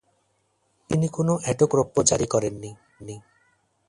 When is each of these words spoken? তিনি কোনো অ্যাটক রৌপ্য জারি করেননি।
তিনি 0.89 1.07
কোনো 1.07 1.33
অ্যাটক 1.43 1.71
রৌপ্য 1.75 1.97
জারি 2.03 2.27
করেননি। 2.27 2.71